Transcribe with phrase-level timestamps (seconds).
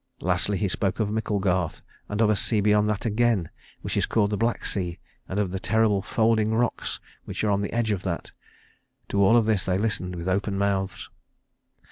[0.21, 3.51] Lastly he spoke of Micklegarth and of a sea beyond that again,
[3.83, 4.97] which is called the Black Sea,
[5.29, 8.31] and of the terrible folding rocks which are on the edge of that.
[9.09, 11.07] To all of this they listened with open mouths.